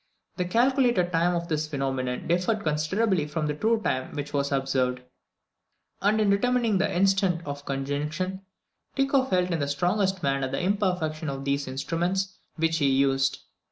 The 0.37 0.45
calculated 0.45 1.11
time 1.11 1.35
of 1.35 1.47
this 1.47 1.67
phenomenon 1.67 2.27
differed 2.27 2.63
considerably 2.63 3.27
from 3.27 3.45
the 3.45 3.53
true 3.53 3.79
time 3.83 4.15
which 4.15 4.33
was 4.33 4.51
observed; 4.51 5.01
and 6.01 6.19
in 6.19 6.31
determining 6.31 6.79
the 6.79 6.91
instant 6.91 7.45
of 7.45 7.65
conjunction 7.65 8.41
Tycho 8.95 9.25
felt 9.25 9.51
in 9.51 9.59
the 9.59 9.67
strongest 9.67 10.23
manner 10.23 10.47
the 10.49 10.59
imperfection 10.63 11.29
of 11.29 11.45
the 11.45 11.53
instruments 11.53 12.39
which 12.57 12.77
he 12.77 12.89
used. 12.89 13.43